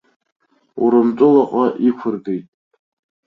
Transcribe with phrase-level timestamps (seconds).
[0.83, 2.47] Урымтәылаҟа иқәыргеит.